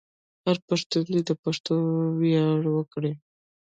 [0.45, 1.75] هر پښتون دې د پښتو
[2.19, 3.13] ویاړ وکړي.